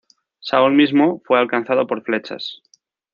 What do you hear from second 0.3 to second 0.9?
Saúl